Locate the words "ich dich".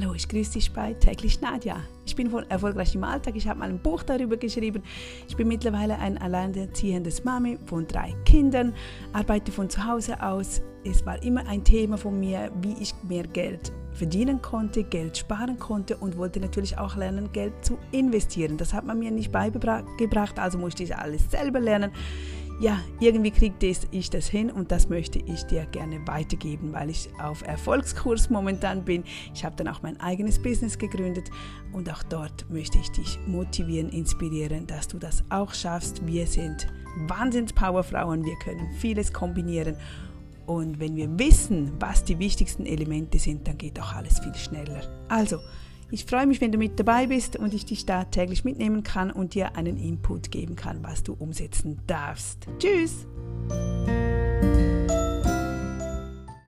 32.78-33.18, 47.54-47.86